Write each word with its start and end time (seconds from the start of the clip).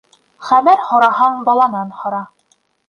Хәбәр 0.47 0.81
һораһаң, 0.87 1.39
баланан 1.51 1.97
һора. 2.01 2.27